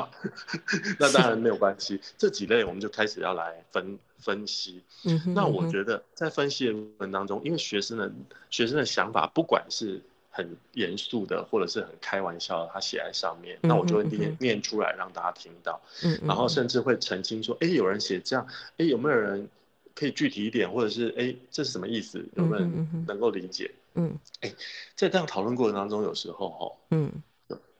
[0.99, 1.99] 那当然没有关系。
[2.17, 4.81] 这几类我们就开始要来分分析。
[5.03, 8.11] 嗯哼，那我觉得在分析的过程当中，因为学生的
[8.49, 9.99] 学生的想法，不管是
[10.29, 15.81] 很严肃的，或者是很开玩笑的，他写在上面，那我就会念念出来让大家听到。
[16.03, 19.49] 嗯，然后甚至会澄清说，哎，有人写这样，哎，有没有人
[19.93, 22.25] 可以具体一点，或者是哎，这是什么意思？
[22.35, 23.69] 有没有人能够理解？
[23.73, 24.55] 嗯，哎、欸，
[24.95, 27.11] 在这样讨论过程当中，有时候哈，嗯，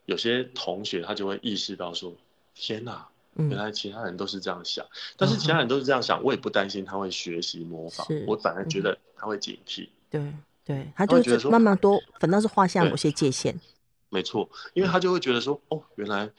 [0.06, 2.14] 有些同学他就会意识到说，
[2.54, 10.34] 天哪，原来其他人都是这样想，嗯、但是其他人都是这样想，我也不担心他会学习模仿，我反而觉得他会警惕，对
[10.66, 13.60] 对，他就会觉得慢慢多，反倒是画下某些界限，
[14.10, 16.30] 没错，因为他就会觉得说，哦，原来。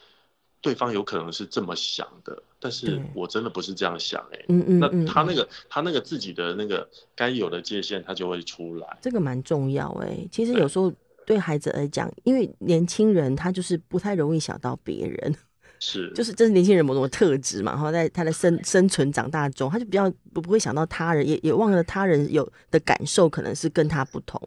[0.62, 4.44] 对方有可能是这么想的，但是我真的不是这样想哎、欸。
[4.48, 8.98] 嗯嗯，那他那个他那个自己的那个该有的界限，他就会出来。
[9.02, 10.28] 这个蛮重要哎、欸。
[10.30, 10.90] 其实有时候
[11.26, 15.34] 对孩子来讲，因为年轻人他就是不太容易想到别人，
[15.80, 17.72] 是，就是这是年轻人某种特质嘛。
[17.72, 24.40] 然后在他的生生存长大中，他就比较不不会想到他人，也也忘了他人有的感受可能是跟他不同。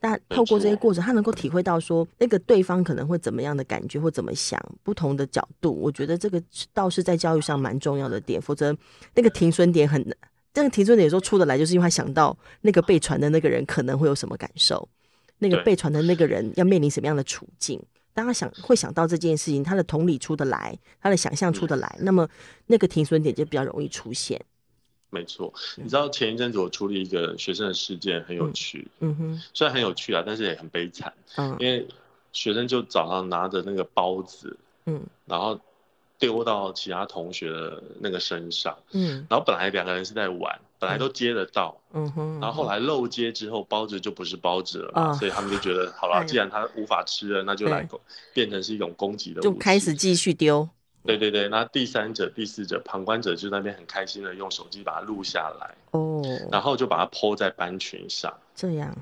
[0.00, 5.72] 但透过这些过程，他能够体会到说，那个对方可能会怎么样的感觉或怎么想，不同的角度。
[5.72, 6.40] 我觉得这个
[6.72, 8.40] 倒是在教育上蛮重要的点。
[8.40, 8.76] 否则，
[9.14, 10.04] 那个停损点很，
[10.54, 14.88] 这个停损点有时候出得来，就是因为他想到那个被传的那个人可能会有什么感受。
[15.38, 17.80] 那个被传的那个人要面临什么样的处境。
[18.12, 22.28] 当他想会想到这件事情，他的同理出得来，他的想象出得来，嗯、那么
[22.66, 24.40] 那个停损点就比较容易出现。
[25.10, 31.86] 没错，你知道前一阵子我处理一个学生的事件很有趣，嗯，嗯哼，虽然很有趣啊，但是也很悲惨，嗯，因为
[32.32, 35.58] 学生就早上拿着那个包子，嗯，然后
[36.18, 40.58] 丢到其他同学的那个身上，嗯，然后本来两个人是在玩。
[40.80, 47.84] 本来都接得到，嗯哼，然后后来漏接之后，包子就不是包子了嘛，所以他们就觉得，好了，既然他无法吃了，那就来
[48.32, 50.68] 变成是一种攻击的，就开始继续丢。
[51.04, 58.32] 对对对，那第三者、第四者、旁观者就在那边很开心的用手机把它录下来，哦，然后就把它 po 在班群上。
[58.54, 58.94] 这样，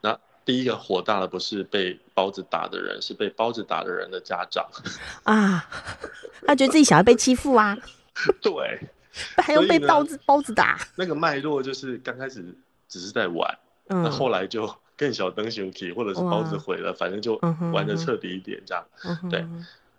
[0.00, 4.68] 那第一个火大的不是被包子打的人，是被包子打的人的家长
[5.22, 5.66] 啊，
[6.46, 7.76] 他觉得自己小孩被欺负啊，
[8.42, 8.80] 对。
[9.36, 12.44] 还要被包子包子打，那个脉络就是刚开始
[12.88, 17.36] 只是在玩，嗯、那后来就更小灯熊体，或者是包子毁了，反正就
[17.72, 18.84] 玩的彻底一点这样。
[19.30, 19.46] 对，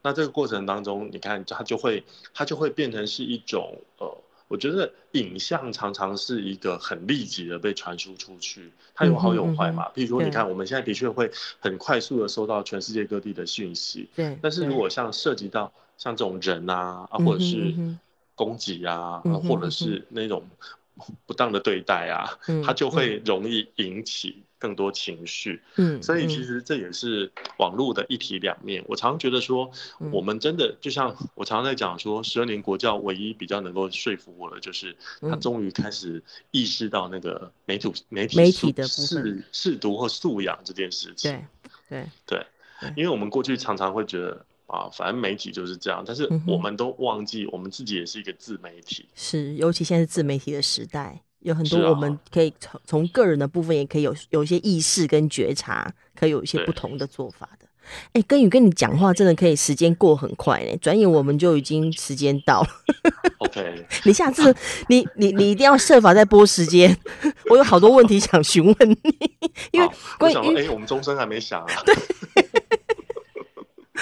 [0.06, 9.90] 那这个过程当中，你看它就会它就会变成是一种呃，我觉得影像常常是一个很立即的被传输出去，它有好有坏嘛。
[9.96, 14.38] 譬如说，你看我们现在的确会很快速的收到全世界各地的讯息，对。
[14.42, 17.74] 但是如果像涉及到像这种人啊啊，或者是。
[18.38, 20.44] 攻击啊，或者是那种
[21.26, 25.62] 不当的对待啊，嗯、它就会容易引起更多情绪。
[25.76, 28.84] 嗯，所以其实这也是网络的一体两面。
[28.88, 29.70] 我常常觉得说，
[30.12, 41.32] 我们真的就像我常常在讲说，十二年国教唯一比较能够说服我的，就是他终于开始意识到那个媒体媒体媒体的视视读或素养这件事情。
[41.90, 42.46] 对对
[42.82, 44.44] 对，因为我们过去常常会觉得。
[44.68, 49.04] 啊，反正媒体就是这样，但是我们都忘记，我们自己也是一个自媒体。
[49.04, 57.68] 嗯、是，尤其现在是自媒体的时代，有很多我们可以从从个人的部分，也可以有有一些意识跟觉察，可以有一些不同的做法的。
[58.14, 62.68] 哎对，耕耘跟你讲话真的可以，时间过很快呢，转眼我们就已经时间到了。
[63.38, 64.56] OK，你下次
[64.90, 66.98] 你你你一定要设法再拨时间，
[67.52, 69.32] 我有好多问题想询问你，
[69.70, 69.88] 因为
[70.22, 70.52] 为什么？
[70.60, 71.68] 哎，我们钟声还没响啊。
[71.86, 71.96] 对。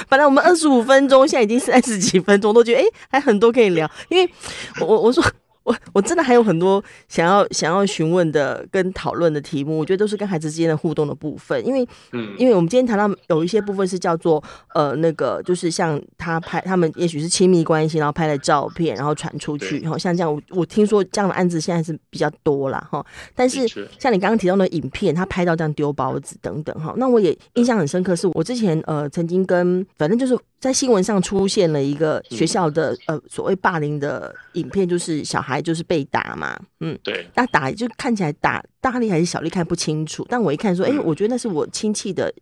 [0.07, 3.89] 本来我们二十五分钟，现在已经三十几分钟，都觉得哎、欸，还很多可以聊。
[4.07, 4.31] 因为
[4.79, 5.21] 我我说。
[5.63, 30.37] 我我真的还有很多想要想要询问的跟讨论的题目，我觉得都是跟孩子之间的互动的部分，因为嗯，因为我们今天谈到有一些部分是叫做呃那个就是像他拍他们也许是亲密关系，然后拍了照片，然后传出去，然后像这样我我听说这样的案子现在是比较多了哈，但是像你刚刚提到的影片，他拍到这样丢包子等等哈，那我也印象很深刻，是我之前呃曾经跟反正就是。
[30.63, 42.33] 在新闻上出现了一个学校的呃所谓霸凌的影片，就是小孩就是被打嘛，嗯，对，那打就看起来打大力还是小力看不清楚，但我一看说，哎、欸，我觉得那是我亲戚的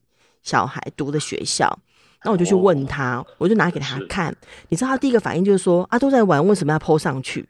[0.44, 1.80] 小孩读的学校，
[2.24, 4.36] 那我就去问他，我就拿给他看，
[4.70, 7.48] 你知道他第一个反应就是说，啊，都在玩，为什么要 po 上去？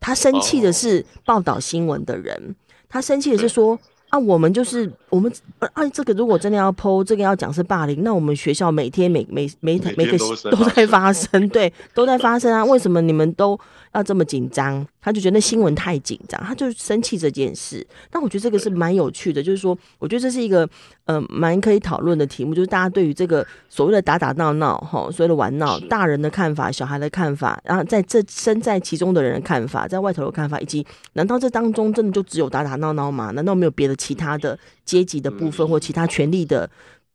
[0.00, 2.56] 他生气的是报道新闻的人，
[2.88, 3.78] 他生气的是说。
[4.10, 10.16] 啊，我们就是我们啊，这个如果真的要 po，这个要讲是霸凌，那我们学校每天每每每每，每个
[10.50, 13.58] 都在发生，对，都在发生啊，为什么你们都
[13.92, 14.86] 要这么紧张？
[15.02, 17.84] 他就觉得那新闻太紧张，他就生气这件事。
[18.10, 20.68] 但我觉得这个是蛮有趣的，就是说，我觉得这是一个
[21.06, 33.30] 呃蛮可以讨论的题目，就是大家对于这个所谓的打打闹闹哈，所谓的玩闹，大人的看法、小孩的看法，然后在这身在其中的人的看法，在外头的看法，以及难道这当中真的就只有打打闹闹吗？
[33.30, 34.58] 难道没有别的其他的
[34.90, 36.68] 阶级的部分或其他权力的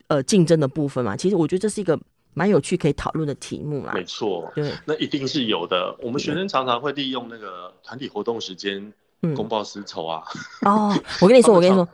[0.08, 1.18] 呃竞争的部分嘛？
[1.18, 2.00] 其实我觉得这是一个。
[2.38, 5.96] 蛮有趣可以讨论的题目啦，没错，对，那一定是有的。
[6.02, 8.92] 我们学生常常会利用那个团体活动时间
[9.34, 10.22] 公报私仇啊。
[10.64, 11.88] 哦，我跟你说， 我跟你说，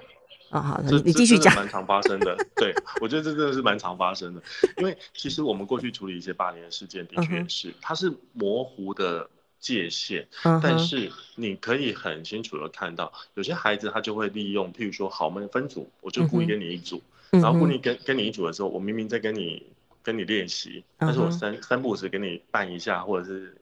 [0.49, 1.53] 啊好，你继续讲。
[1.53, 4.41] 蛮常发生的，对，我觉得这真的是蛮常发生的。
[4.77, 9.29] 因为其实我们过去处理一些霸凌的事件，的确是它是模糊的
[9.61, 10.27] 界限，
[10.61, 19.65] 但是你可以很清楚的看到，有些孩子他就会利用，譬如说，好，我们分组，我就故意跟你一组，然后故意跟跟你一组的时候，我明明在跟你。
[20.03, 21.61] 跟你练习，但是我三、uh.
[21.61, 23.55] 三步时给你绊一下，或者是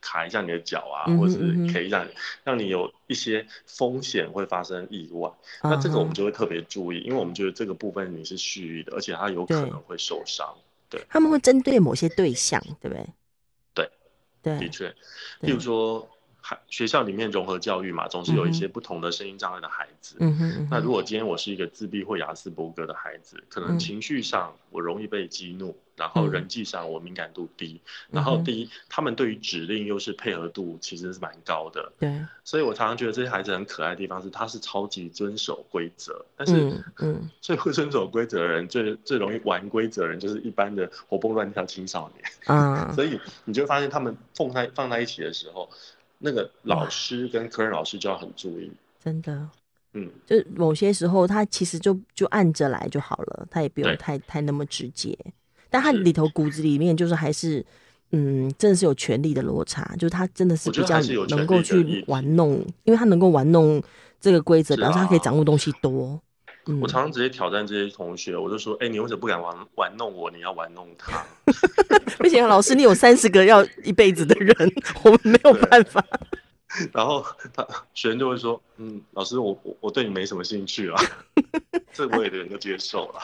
[0.00, 1.18] 卡一下你的脚啊，uh.
[1.18, 2.06] 或者是可以让
[2.44, 5.28] 让你有一些风险会发生意外。
[5.62, 5.70] Uh.
[5.70, 10.46] 那这个我们就会特别注意，因为我们觉得这个部分你是蓄意的，而且他有可能会受伤。
[10.88, 13.04] 对他们会针对某些对象，对不对？
[14.42, 14.88] 对，的确，
[15.42, 16.08] 譬如说，
[16.68, 20.16] 学校里面融合教育嘛，总是有一些不同的声音障碍的孩子。
[20.20, 20.52] 嗯哼，嗯。
[20.52, 20.68] 哼。
[20.70, 25.70] 那如果今天我是一个自闭或雅斯伯格的孩子，可能情绪上我容易被激怒。
[25.70, 27.78] 嗯然后人际上我敏感度低，
[28.08, 37.30] 嗯、然后第一，他们对于指令又是配合度其实是蛮高的，对，所以我常常觉得这些孩子很可爱的地方是，他是超级遵守规则，但是，嗯，嗯。
[37.42, 45.68] 最会遵守规则的人，最最容易玩规则的人，就是一般的活蹦乱跳青少年，嗯， 所以你就会发现他们放在放在一起的时候，
[46.22, 48.70] 那个老师跟科任老师就要很注意，
[49.02, 49.48] 真的，
[49.94, 55.18] 嗯，就某些时候他其实就就按着来就好了，他也不用太太那么直接。
[55.70, 57.64] 但他里头骨子里面就是还是，
[58.10, 62.52] 嗯，真的是有权力的落差，就是他真的是比较能够去玩弄，
[62.84, 63.82] 因为他能够玩弄
[64.20, 66.20] 这个规则，表示他可以掌握东西多。
[66.66, 70.30] 嗯，我常常直接挑战这些同学，我就说，哎、欸，你为什么不敢玩玩弄我？
[70.30, 71.24] 你要玩弄他？
[72.18, 74.54] 不行，老师，你有三十个要一辈子的人，
[75.04, 76.04] 我们没有办法。
[76.94, 81.02] 然后他学生就会说：“嗯，老师，我我我对你没什么兴趣啊。”
[81.92, 83.20] 这我也能够接受了。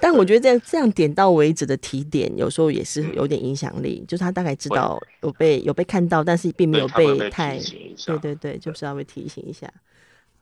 [0.00, 3.98] 但我觉得这样这样点到为止的提点，有时候也是有点影响力。
[4.02, 9.70] 嗯、就是他大概知道有被有被看到，但是并没有被太对，对对对，就是要被提醒一下。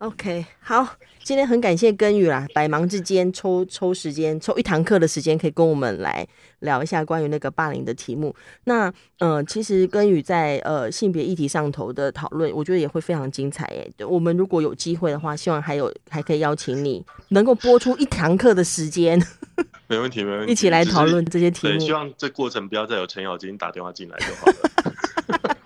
[0.02, 6.26] OK，好，今天很感谢根宇啦，百忙之间抽抽时间，抽一堂课的时间，可以跟我们来
[6.58, 8.34] 聊一下关于那个霸凌的题目。
[8.64, 13.88] 那呃，其实根宇在呃性别议题上头的讨论，我觉得也会非常精彩诶。
[14.04, 19.24] 我们如果有机会的话，希望还有还可以邀请你能够播出一堂课的时间，
[19.86, 21.78] 没问题，没问题，一起来讨论这些题目。
[21.78, 25.56] 希望这过程不要再有程咬金打电话进来就好了。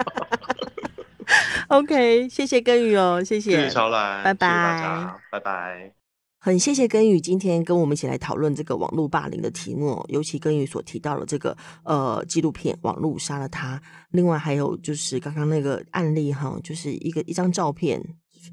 [1.68, 5.92] OK，谢谢根宇哦，谢谢，谢谢小兰，拜拜，谢谢大家，拜拜。
[6.38, 13.76] 很谢谢根宇今天跟我们一起来讨论这个网络霸凌的题目，尤其根宇所提到的这个呃纪录片《网络杀了他》，
[14.10, 18.00] 另外还有就是刚刚那个案例哈，就是一个一张照片。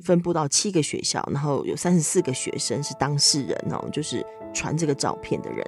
[0.03, 5.65] 分布到七个学校，然后有三十四个学生是当事人哦，就是传这个照片的人，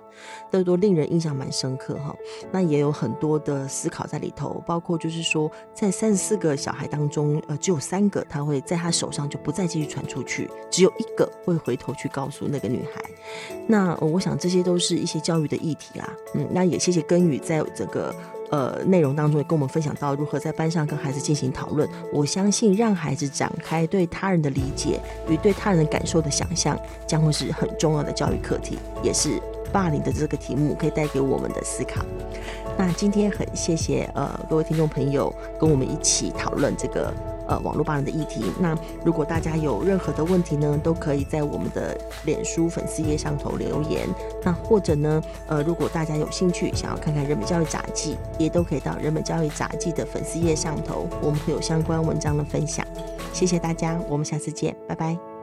[0.51, 2.15] 都都令人印象蛮深刻哈。
[2.51, 13.01] 那也有很多的思考在里头，包括就是说，在三十四个小孩当中，呃，只有三个他会在他手上就不再继续传出去，只有一个会回头去告诉那个女孩。
[13.67, 18.13] 那、我想这些都是一些教育的议题啦，嗯，那也谢谢根宇在这个。
[18.55, 21.89] 呃，内容当中也跟我们分享到如何在班上跟孩子进行讨论。
[22.13, 24.97] 我相信让孩子展开对他人的理解
[25.27, 29.41] 与对他人的感受的想象，将会是很重要的教育课题，也是
[29.73, 32.05] 霸凌的这个题目可以带给我们的思考。
[32.77, 37.13] 那今天很谢谢呃各位听众朋友跟我们一起讨论这个。
[37.47, 38.43] 呃，网络霸凌的议题。
[38.59, 44.07] 那如果大家有任何的问题呢，都可以在我们的脸书粉丝页上头留言。
[44.43, 52.85] 那或者呢，呃，如果大家有兴趣想要看看人本教育杂记，也都可以到人本教育杂记的粉丝页上头，我们会有相关文章的分享。
[53.33, 55.34] 谢谢大家，我们下次见，拜拜。